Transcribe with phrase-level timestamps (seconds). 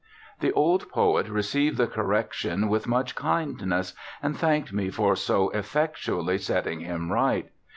[0.39, 3.93] The old poet received the correction, with much kindness,
[4.23, 7.51] and thanked me for so effectually setting him right.